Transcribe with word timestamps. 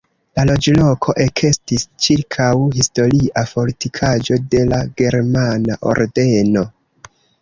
La 0.37 0.43
loĝloko 0.49 1.13
ekestis 1.25 1.83
ĉirkaŭ 2.05 2.47
historia 2.77 3.43
fortikaĵo 3.51 4.39
de 4.55 4.65
la 4.73 4.81
Germana 5.03 5.77
Ordeno. 5.93 6.65